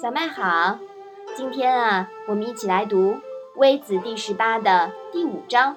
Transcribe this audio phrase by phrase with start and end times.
[0.00, 0.78] 小麦好，
[1.36, 3.12] 今天啊，我们一起来读
[3.56, 5.76] 《微子》第十八的第五章，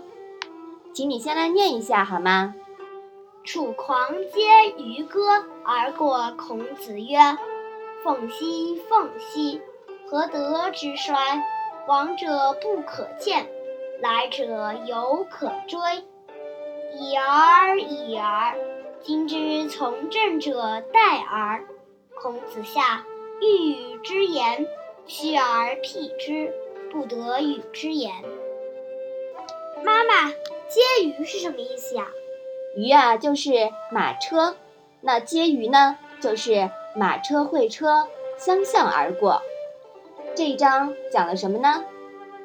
[0.93, 2.55] 请你先来念一下好吗？
[3.43, 7.17] 楚狂皆渔歌而过孔子曰
[8.01, 9.61] ：“凤兮凤兮，
[10.09, 11.43] 何德之衰？
[11.89, 13.45] 往者不可见，
[13.99, 15.77] 来者犹可追。
[16.97, 18.55] 已而已而，
[19.01, 21.65] 今之从政者殆而。”
[22.15, 23.03] 孔子下。
[23.43, 24.65] 欲与之言，
[25.05, 26.53] 虚而辟之，
[26.89, 28.13] 不得与之言。
[29.83, 30.29] 妈妈，
[30.69, 32.07] 接鱼是什么意思呀？
[32.77, 33.51] 鱼啊，就是
[33.91, 34.55] 马车。
[35.01, 38.07] 那接鱼呢，就是马车会车
[38.37, 39.41] 相向而过。
[40.35, 41.83] 这一章讲了什么呢？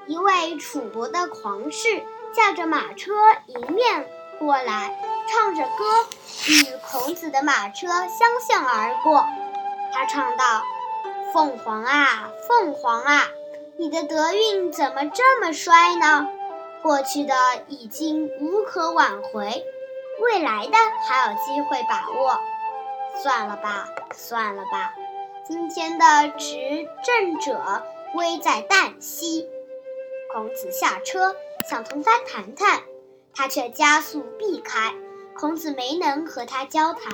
[0.08, 2.02] 一位楚国的狂士
[2.32, 3.12] 驾着马车
[3.46, 4.04] 迎面
[4.40, 5.84] 过来，唱着歌，
[6.48, 9.24] 与孔子的马车相向而过。
[9.92, 10.64] 他唱道。
[11.32, 13.28] 凤凰啊，凤凰啊，
[13.76, 16.26] 你的德运怎么这么衰呢？
[16.82, 17.34] 过去的
[17.68, 19.64] 已经无可挽回，
[20.20, 22.40] 未来的还有机会把握。
[23.22, 24.94] 算了吧，算了吧，
[25.46, 27.82] 今天的执政者
[28.14, 29.48] 危在旦夕。
[30.32, 31.34] 孔子下车
[31.68, 32.82] 想同他谈谈，
[33.34, 34.94] 他却加速避开。
[35.36, 37.12] 孔子没能和他交谈。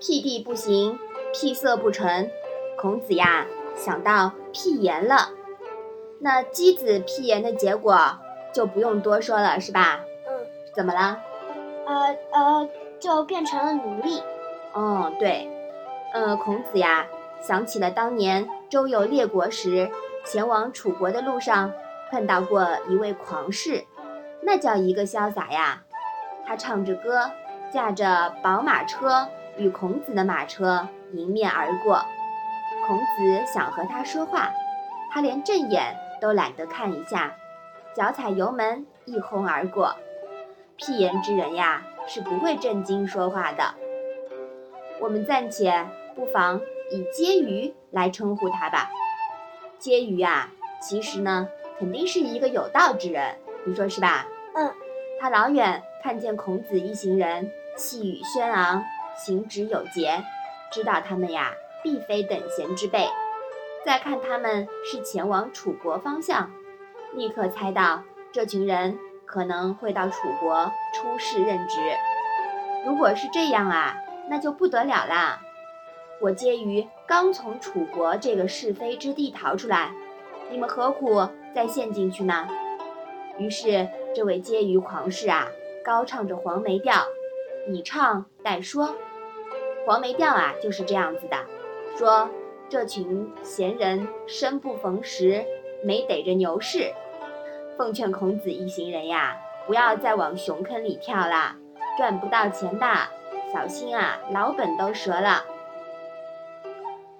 [0.00, 0.98] 辟地不行。
[1.32, 2.30] 辟色不成，
[2.76, 5.30] 孔子呀想到屁言了。
[6.18, 8.18] 那箕子屁言的结果
[8.52, 10.00] 就不用多说了，是吧？
[10.26, 10.46] 嗯。
[10.74, 11.18] 怎么了？
[11.86, 14.22] 呃呃，就变成了奴隶。
[14.72, 15.48] 哦，对。
[16.12, 17.06] 呃，孔子呀
[17.40, 19.90] 想起了当年周游列国时，
[20.24, 21.72] 前往楚国的路上
[22.10, 23.84] 碰到过一位狂士，
[24.42, 25.82] 那叫一个潇洒呀！
[26.46, 27.30] 他唱着歌，
[27.72, 30.88] 驾着宝马车，与孔子的马车。
[31.12, 32.04] 迎面而过，
[32.86, 34.50] 孔子想和他说话，
[35.10, 37.34] 他连正眼都懒得看一下，
[37.94, 39.96] 脚踩油门一轰而过。
[40.76, 43.74] 屁言之人呀，是不会正经说话的。
[45.00, 46.60] 我们暂且不妨
[46.90, 48.90] 以婕妤来称呼他吧。
[49.78, 50.50] 婕妤啊，
[50.80, 51.48] 其实呢，
[51.78, 54.26] 肯定是一个有道之人，你说是吧？
[54.54, 54.72] 嗯。
[55.22, 58.82] 他老远看见孔子一行人气宇轩昂，
[59.14, 60.24] 行止有节。
[60.70, 63.08] 知道他们呀，必非等闲之辈。
[63.84, 66.50] 再看他们是前往楚国方向，
[67.14, 71.78] 立刻猜到这群人可能会到楚国出仕任职。
[72.86, 73.96] 如果是这样啊，
[74.28, 75.40] 那就不得了啦！
[76.20, 79.92] 我婕妤刚从楚国这个是非之地逃出来，
[80.50, 82.46] 你们何苦再陷进去呢？
[83.38, 85.48] 于是，这位婕妤狂士啊，
[85.82, 87.06] 高唱着黄梅调，
[87.66, 88.94] 以唱代说。
[89.90, 91.36] 黄梅调啊，就是这样子的，
[91.98, 92.30] 说
[92.68, 95.44] 这群闲人生不逢时，
[95.82, 96.94] 没逮着牛市。
[97.76, 99.36] 奉劝孔子一行人呀，
[99.66, 101.56] 不要再往熊坑里跳了，
[101.98, 102.86] 赚不到钱的，
[103.52, 105.44] 小心啊，老本都折了。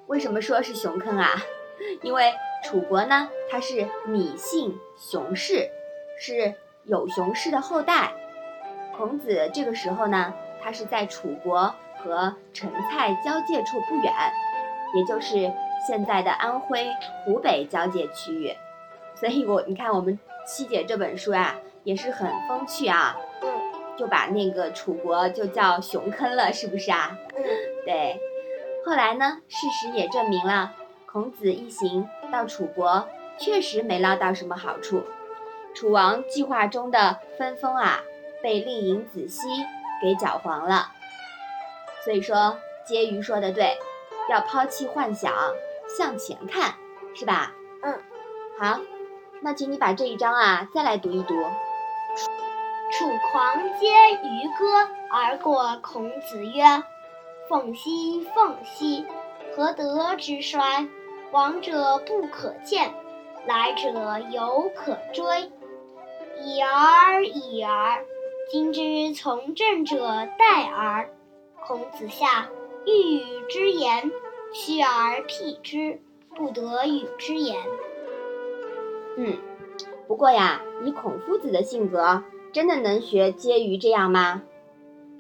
[0.07, 1.43] 为什么说是熊坑啊？
[2.03, 2.33] 因为
[2.63, 5.69] 楚国呢，它是芈姓熊氏，
[6.21, 6.55] 是
[6.85, 8.13] 有熊氏的后代。
[8.97, 10.33] 孔子这个时候呢，
[10.63, 11.75] 他是在楚国。
[12.03, 14.13] 和陈蔡交界处不远，
[14.95, 15.53] 也就是
[15.87, 16.87] 现在的安徽、
[17.25, 18.55] 湖北交界区域。
[19.15, 23.17] 所以，我你看我们七姐这本书啊，也是很风趣啊。
[23.43, 23.49] 嗯。
[23.97, 27.19] 就把那个楚国就叫熊坑了，是不是啊？
[27.37, 27.45] 嗯。
[27.85, 28.19] 对。
[28.87, 30.73] 后来呢，事实也证明了，
[31.05, 33.07] 孔子一行到楚国
[33.37, 35.05] 确实没捞到什么好处。
[35.75, 38.01] 楚王计划中的分封啊，
[38.43, 39.49] 被令尹子西
[40.01, 40.93] 给搅黄了。
[42.11, 43.79] 所以说，婕妤说的对，
[44.29, 45.33] 要抛弃幻想，
[45.97, 46.75] 向前看，
[47.15, 47.55] 是吧？
[47.83, 48.01] 嗯，
[48.59, 48.81] 好，
[49.41, 51.35] 那请你把这一章啊再来读一读。
[52.91, 56.83] 楚狂皆渔歌而过孔子曰
[57.49, 59.07] ：“凤兮凤兮，
[59.55, 60.89] 何德之衰？
[61.31, 62.93] 往者不可见，
[63.47, 65.53] 来者犹可追。
[66.43, 68.05] 已而已而，
[68.51, 71.09] 今之从政者殆而。”
[71.67, 72.49] 孔子下，
[72.87, 74.11] 欲与之言，
[74.53, 76.01] 虚而辟之，
[76.35, 77.57] 不得与之言。
[79.17, 79.37] 嗯，
[80.09, 84.43] 不过呀，以孔夫子的性格，真的能学婕妤这样吗？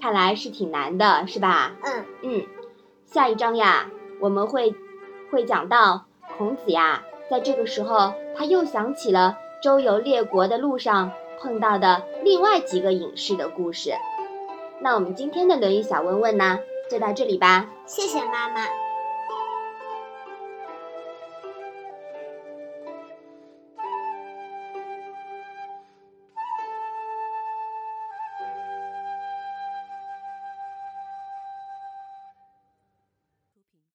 [0.01, 1.77] 看来是挺难的，是吧？
[1.83, 2.47] 嗯嗯。
[3.05, 3.91] 下一章呀，
[4.21, 4.75] 我们会
[5.31, 13.93] 会讲到孔子呀，在这个时候，他又想起了周游列国的路上碰到的另外几个隐士的故事。
[14.83, 16.59] 那我们今天的《论语》小问问呢，
[16.91, 17.69] 就到这里吧。
[17.87, 18.90] 谢谢妈妈。